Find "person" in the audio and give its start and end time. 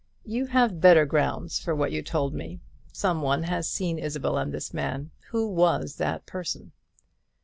6.25-6.71